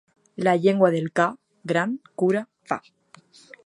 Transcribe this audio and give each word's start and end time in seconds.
La 0.47 0.53
llengua 0.63 0.89
del 0.95 1.11
ca 1.21 1.27
gran 1.73 1.95
cura 2.23 2.45
fa. 2.73 2.83